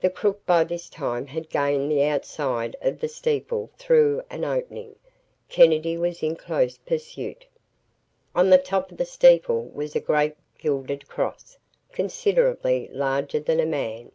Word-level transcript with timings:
The 0.00 0.08
crook 0.08 0.46
by 0.46 0.62
this 0.62 0.88
time 0.88 1.26
had 1.26 1.50
gained 1.50 1.90
the 1.90 2.04
outside 2.04 2.76
of 2.80 3.00
the 3.00 3.08
steeple 3.08 3.70
through 3.76 4.22
an 4.30 4.44
opening. 4.44 4.94
Kennedy 5.48 5.96
was 5.96 6.22
in 6.22 6.36
close 6.36 6.78
pursuit. 6.78 7.44
On 8.36 8.50
the 8.50 8.58
top 8.58 8.92
of 8.92 8.98
the 8.98 9.04
steeple 9.04 9.64
was 9.64 9.96
a 9.96 10.00
great 10.00 10.36
gilded 10.58 11.08
cross, 11.08 11.58
considerably 11.90 12.88
larger 12.92 13.40
than 13.40 13.58
a 13.58 13.66
man. 13.66 14.12